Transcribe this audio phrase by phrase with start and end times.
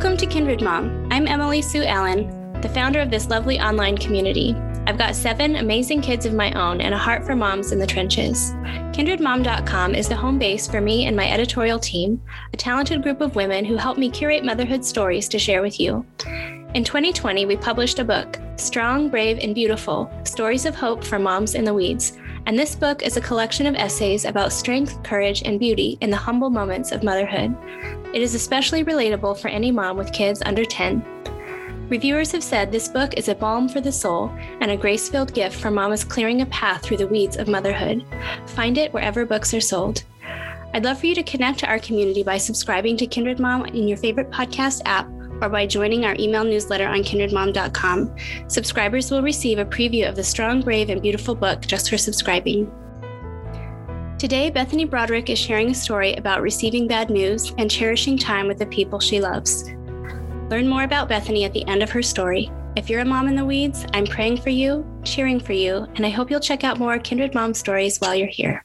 [0.00, 1.08] Welcome to Kindred Mom.
[1.10, 4.54] I'm Emily Sue Allen, the founder of this lovely online community.
[4.86, 7.86] I've got seven amazing kids of my own and a heart for moms in the
[7.86, 8.52] trenches.
[8.94, 12.18] KindredMom.com is the home base for me and my editorial team,
[12.54, 16.06] a talented group of women who help me curate motherhood stories to share with you.
[16.72, 21.54] In 2020, we published a book, Strong, Brave, and Beautiful Stories of Hope for Moms
[21.54, 22.16] in the Weeds.
[22.46, 26.16] And this book is a collection of essays about strength, courage, and beauty in the
[26.16, 27.54] humble moments of motherhood.
[28.12, 31.04] It is especially relatable for any mom with kids under 10.
[31.88, 35.34] Reviewers have said this book is a balm for the soul and a grace filled
[35.34, 38.04] gift for mamas clearing a path through the weeds of motherhood.
[38.46, 40.04] Find it wherever books are sold.
[40.72, 43.88] I'd love for you to connect to our community by subscribing to Kindred Mom in
[43.88, 45.08] your favorite podcast app
[45.42, 48.16] or by joining our email newsletter on kindredmom.com.
[48.48, 52.70] Subscribers will receive a preview of the strong, brave, and beautiful book just for subscribing.
[54.20, 58.58] Today, Bethany Broderick is sharing a story about receiving bad news and cherishing time with
[58.58, 59.64] the people she loves.
[60.50, 62.52] Learn more about Bethany at the end of her story.
[62.76, 66.04] If you're a mom in the weeds, I'm praying for you, cheering for you, and
[66.04, 68.62] I hope you'll check out more Kindred Mom stories while you're here.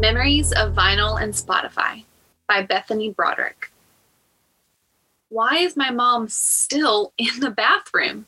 [0.00, 2.02] Memories of Vinyl and Spotify
[2.48, 3.70] by Bethany Broderick.
[5.28, 8.26] Why is my mom still in the bathroom?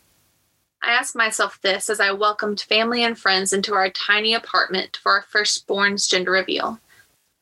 [0.82, 5.12] I asked myself this as I welcomed family and friends into our tiny apartment for
[5.12, 6.78] our firstborn's gender reveal.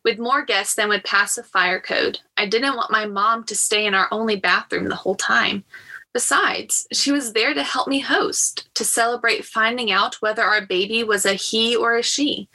[0.04, 3.54] With more guests than would pass the fire code, I didn't want my mom to
[3.54, 5.64] stay in our only bathroom the whole time.
[6.12, 11.04] Besides, she was there to help me host, to celebrate finding out whether our baby
[11.04, 12.48] was a he or a she.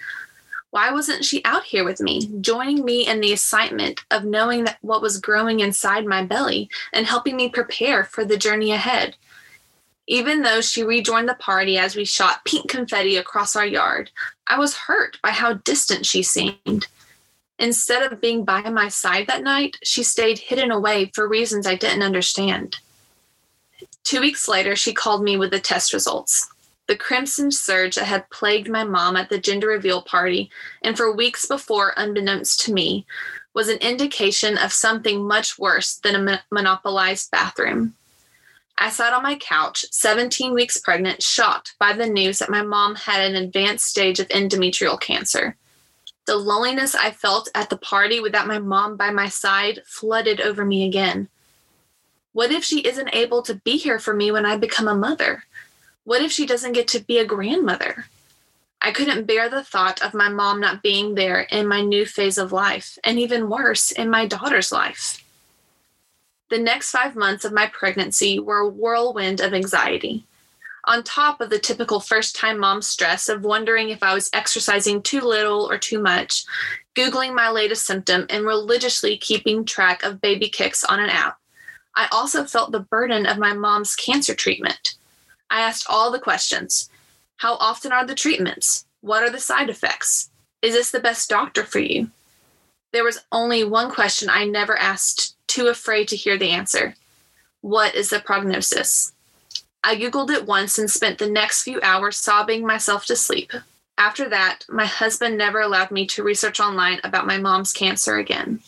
[0.72, 4.78] Why wasn't she out here with me, joining me in the excitement of knowing that
[4.82, 9.16] what was growing inside my belly and helping me prepare for the journey ahead?
[10.08, 14.12] Even though she rejoined the party as we shot pink confetti across our yard,
[14.48, 16.88] I was hurt by how distant she seemed.
[17.60, 21.76] Instead of being by my side that night, she stayed hidden away for reasons I
[21.76, 22.78] didn't understand.
[24.04, 26.50] Two weeks later, she called me with the test results.
[26.88, 30.50] The crimson surge that had plagued my mom at the gender reveal party,
[30.82, 33.06] and for weeks before, unbeknownst to me,
[33.54, 37.96] was an indication of something much worse than a monopolized bathroom.
[38.78, 42.96] I sat on my couch, 17 weeks pregnant, shocked by the news that my mom
[42.96, 45.56] had an advanced stage of endometrial cancer.
[46.26, 50.64] The loneliness I felt at the party without my mom by my side flooded over
[50.64, 51.28] me again.
[52.34, 55.44] What if she isn't able to be here for me when I become a mother?
[56.04, 58.06] What if she doesn't get to be a grandmother?
[58.82, 62.40] I couldn't bear the thought of my mom not being there in my new phase
[62.40, 65.24] of life, and even worse, in my daughter's life.
[66.52, 70.26] The next five months of my pregnancy were a whirlwind of anxiety
[70.86, 75.02] on top of the typical first time mom stress of wondering if I was exercising
[75.02, 76.44] too little or too much,
[76.96, 81.38] Googling my latest symptom, and religiously keeping track of baby kicks on an app.
[81.96, 84.96] I also felt the burden of my mom's cancer treatment.
[85.50, 86.90] I asked all the questions
[87.38, 88.86] How often are the treatments?
[89.02, 90.30] What are the side effects?
[90.62, 92.12] Is this the best doctor for you?
[92.92, 96.96] There was only one question I never asked, too afraid to hear the answer
[97.60, 99.12] What is the prognosis?
[99.84, 103.52] I Googled it once and spent the next few hours sobbing myself to sleep.
[103.98, 108.62] After that, my husband never allowed me to research online about my mom's cancer again.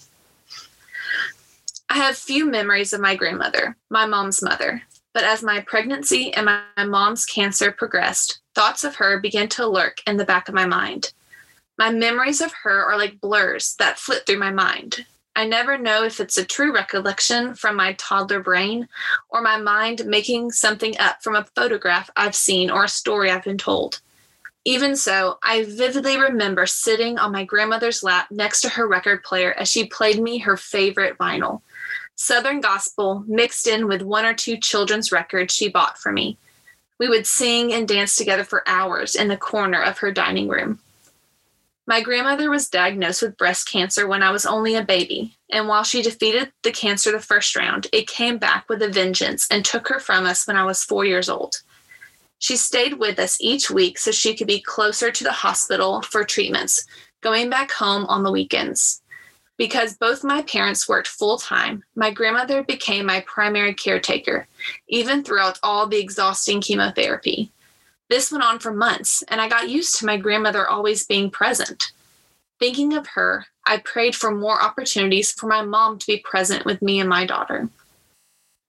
[1.89, 4.81] I have few memories of my grandmother, my mom's mother,
[5.13, 9.99] but as my pregnancy and my, mom's cancer progressed, thoughts of her began to lurk
[10.05, 11.13] in the back of my mind.
[11.77, 15.05] My memories of her are like blurs that flit through my mind.
[15.35, 18.87] I never know if it's a true recollection from my toddler brain
[19.29, 23.43] or my mind making something up from a photograph I've seen or a story I've
[23.43, 24.01] been told.
[24.65, 29.53] Even so, I vividly remember sitting on my grandmother's lap next to her record player
[29.53, 31.61] as she played me her favorite vinyl
[32.15, 36.37] Southern gospel mixed in with one or two children's records she bought for me.
[36.99, 40.79] We would sing and dance together for hours in the corner of her dining room.
[41.85, 45.83] My grandmother was diagnosed with breast cancer when I was only a baby, and while
[45.83, 49.89] she defeated the cancer the first round, it came back with a vengeance and took
[49.89, 51.55] her from us when I was four years old.
[52.39, 56.23] She stayed with us each week so she could be closer to the hospital for
[56.23, 56.85] treatments,
[57.21, 59.01] going back home on the weekends.
[59.57, 64.47] Because both my parents worked full time, my grandmother became my primary caretaker,
[64.87, 67.51] even throughout all the exhausting chemotherapy.
[68.13, 71.93] This went on for months, and I got used to my grandmother always being present.
[72.59, 76.83] Thinking of her, I prayed for more opportunities for my mom to be present with
[76.83, 77.69] me and my daughter.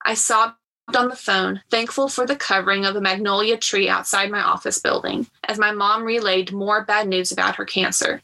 [0.02, 0.56] I sobbed
[0.96, 5.26] on the phone, thankful for the covering of a magnolia tree outside my office building,
[5.46, 8.22] as my mom relayed more bad news about her cancer.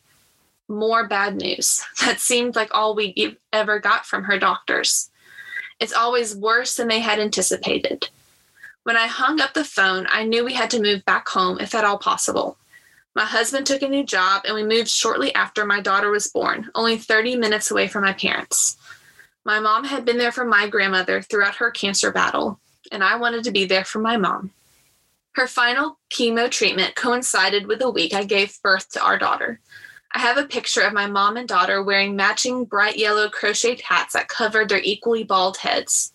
[0.70, 1.84] more bad news.
[2.00, 5.11] That seemed like all we ever got from her doctors.
[5.81, 8.08] It's always worse than they had anticipated.
[8.82, 11.74] When I hung up the phone, I knew we had to move back home if
[11.74, 12.56] at all possible.
[13.14, 16.70] My husband took a new job and we moved shortly after my daughter was born,
[16.74, 18.76] only 30 minutes away from my parents.
[19.44, 22.60] My mom had been there for my grandmother throughout her cancer battle,
[22.92, 24.52] and I wanted to be there for my mom.
[25.32, 29.60] Her final chemo treatment coincided with the week I gave birth to our daughter.
[30.12, 34.14] I have a picture of my mom and daughter wearing matching bright yellow crocheted hats
[34.14, 36.12] that covered their equally bald heads.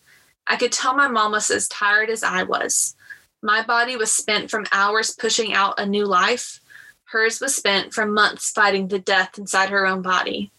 [0.48, 2.96] I could tell my mom was as tired as I was.
[3.42, 6.60] My body was spent from hours pushing out a new life.
[7.06, 10.52] Hers was spent from months fighting the death inside her own body.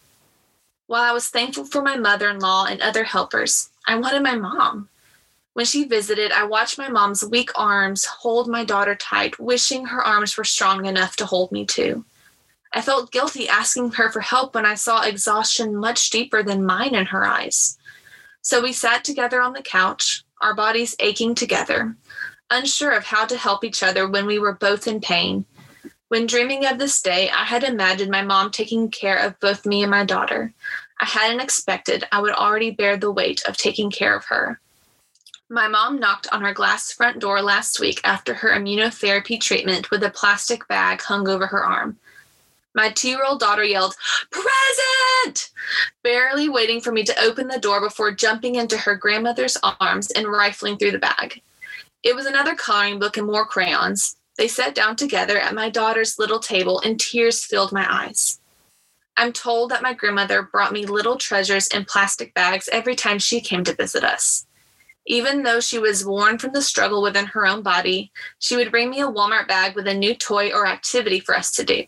[0.87, 4.37] While I was thankful for my mother in law and other helpers, I wanted my
[4.37, 4.89] mom.
[5.53, 10.05] When she visited, I watched my mom's weak arms hold my daughter tight, wishing her
[10.05, 12.05] arms were strong enough to hold me too.
[12.73, 16.95] I felt guilty asking her for help when I saw exhaustion much deeper than mine
[16.95, 17.79] in her eyes.
[18.47, 21.97] So we sat together on the couch, our bodies aching together,
[22.49, 25.45] unsure of how to help each other when we were both in pain.
[26.11, 29.83] When dreaming of this day, I had imagined my mom taking care of both me
[29.83, 30.55] and my daughter.
[31.01, 34.61] I hadn't expected I would already bear the weight of taking care of her.
[35.49, 40.05] My mom knocked on our glass front door last week after her immunotherapy treatment with
[40.05, 41.99] a plastic bag hung over her arm.
[42.77, 43.95] My two year old daughter yelled,
[44.31, 45.51] Present!
[46.05, 50.29] Barely waiting for me to open the door before jumping into her grandmother's arms and
[50.29, 51.43] rifling through the bag.
[52.03, 54.17] It was another coloring book and more crayons.
[54.37, 58.41] They sat down together at my daughter's little table, and tears filled my eyes.
[59.17, 63.41] I'm told that my grandmother brought me little treasures in plastic bags every time she
[63.41, 64.47] came to visit us.
[65.07, 68.91] Even though she was worn from the struggle within her own body, she would bring
[68.91, 71.85] me a Walmart bag with a new toy or activity for us to do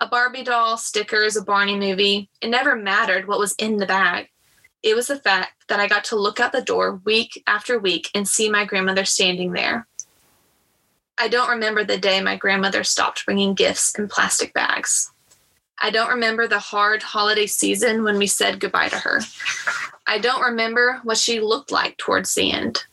[0.00, 2.28] a Barbie doll, stickers, a Barney movie.
[2.40, 4.28] It never mattered what was in the bag.
[4.82, 8.10] It was the fact that I got to look out the door week after week
[8.14, 9.86] and see my grandmother standing there.
[11.16, 15.12] I don't remember the day my grandmother stopped bringing gifts in plastic bags.
[15.80, 19.20] I don't remember the hard holiday season when we said goodbye to her.
[20.06, 22.84] I don't remember what she looked like towards the end.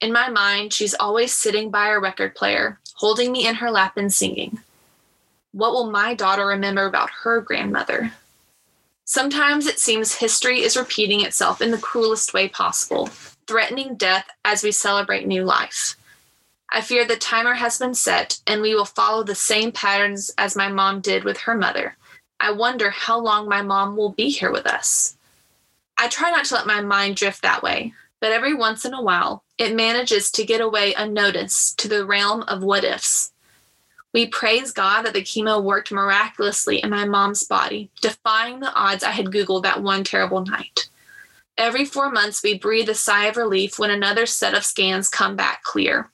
[0.00, 3.96] In my mind, she's always sitting by a record player, holding me in her lap
[3.96, 4.58] and singing.
[5.52, 8.12] What will my daughter remember about her grandmother?
[9.04, 13.06] Sometimes it seems history is repeating itself in the cruelest way possible,
[13.46, 15.96] threatening death as we celebrate new life.
[16.70, 20.56] I fear the timer has been set and we will follow the same patterns as
[20.56, 21.98] my mom did with her mother.
[22.40, 25.16] I wonder how long my mom will be here with us.
[25.98, 29.02] I try not to let my mind drift that way, but every once in a
[29.02, 33.31] while, it manages to get away unnoticed to the realm of what ifs.
[34.12, 39.02] We praise God that the chemo worked miraculously in my mom's body, defying the odds
[39.02, 40.90] I had Googled that one terrible night.
[41.56, 45.34] Every four months, we breathe a sigh of relief when another set of scans come
[45.34, 46.10] back clear.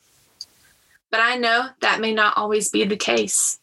[1.10, 3.58] But I know that may not always be the case.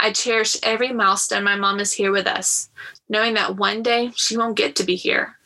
[0.00, 2.68] I cherish every milestone my mom is here with us,
[3.08, 5.36] knowing that one day she won't get to be here.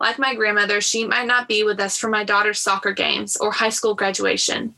[0.00, 3.52] Like my grandmother, she might not be with us for my daughter's soccer games or
[3.52, 4.74] high school graduation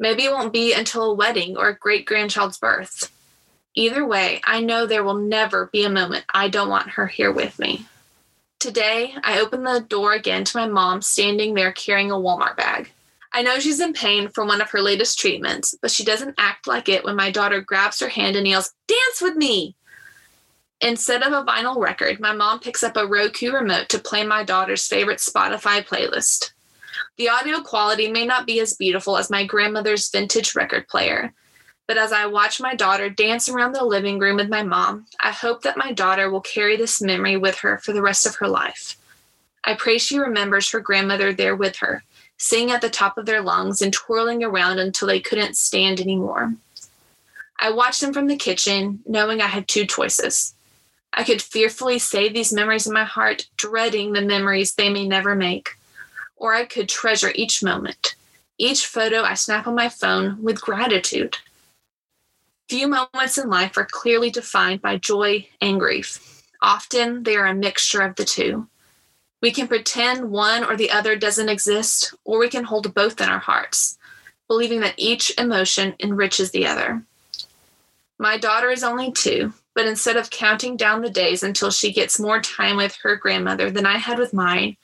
[0.00, 3.12] Maybe it won't be until a wedding or a great grandchild's birth.
[3.76, 7.30] Either way, I know there will never be a moment I don't want her here
[7.30, 7.84] with me.
[8.58, 12.90] Today, I open the door again to my mom standing there carrying a Walmart bag.
[13.32, 16.66] I know she's in pain from one of her latest treatments, but she doesn't act
[16.66, 19.76] like it when my daughter grabs her hand and yells, Dance with me!
[20.80, 24.44] Instead of a vinyl record, my mom picks up a Roku remote to play my
[24.44, 26.52] daughter's favorite Spotify playlist.
[27.16, 31.32] The audio quality may not be as beautiful as my grandmother's vintage record player,
[31.86, 35.32] but as I watch my daughter dance around the living room with my mom, I
[35.32, 38.48] hope that my daughter will carry this memory with her for the rest of her
[38.48, 38.96] life.
[39.64, 42.04] I pray she remembers her grandmother there with her,
[42.38, 46.54] singing at the top of their lungs and twirling around until they couldn't stand anymore.
[47.58, 50.54] I watched them from the kitchen, knowing I had two choices.
[51.12, 55.34] I could fearfully save these memories in my heart, dreading the memories they may never
[55.34, 55.76] make
[56.40, 58.16] or I could treasure each moment,
[58.58, 61.36] each photo I snap on my phone with gratitude.
[62.68, 66.42] Few moments in life are clearly defined by joy and grief.
[66.62, 68.66] Often they are a mixture of the two.
[69.42, 73.28] We can pretend one or the other doesn't exist, or we can hold both in
[73.28, 73.98] our hearts,
[74.48, 77.02] believing that each emotion enriches the other.
[78.18, 82.20] My daughter is only two, but instead of counting down the days until she gets
[82.20, 84.76] more time with her grandmother than I had with mine,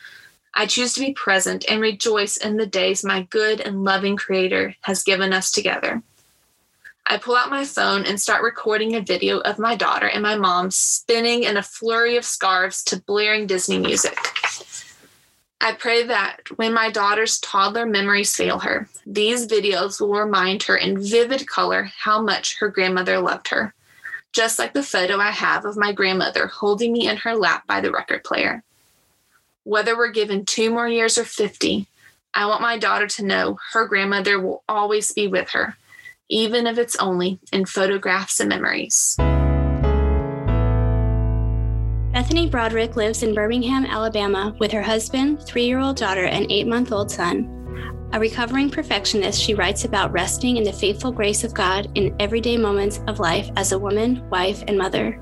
[0.59, 4.75] I choose to be present and rejoice in the days my good and loving Creator
[4.81, 6.03] has given us together.
[7.07, 10.35] I pull out my phone and start recording a video of my daughter and my
[10.35, 14.19] mom spinning in a flurry of scarves to blaring Disney music.
[15.61, 20.77] I pray that when my daughter's toddler memories fail her, these videos will remind her
[20.77, 23.75] in vivid color how much her grandmother loved her,
[24.33, 27.83] just like the photo I have of my grandmother holding me in her lap by
[27.83, 28.65] the record player.
[29.67, 31.89] Whether we're given two more years or 50,
[32.33, 35.77] I want my daughter to know her grandmother will always be with her,
[36.29, 39.17] even if it's only in photographs and memories.
[42.13, 46.69] Bethany Broderick lives in Birmingham, Alabama, with her husband, three year old daughter, and eight
[46.69, 47.53] month old son.
[48.13, 52.57] A recovering perfectionist, she writes about resting in the faithful grace of God in everyday
[52.57, 55.21] moments of life as a woman, wife, and mother.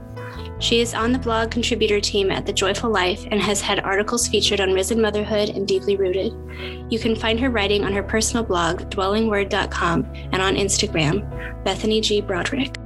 [0.64, 4.26] She is on the blog contributor team at The Joyful Life and has had articles
[4.26, 6.32] featured on Risen Motherhood and Deeply Rooted.
[6.90, 12.22] You can find her writing on her personal blog, dwellingword.com, and on Instagram, Bethany G.
[12.22, 12.78] Broderick.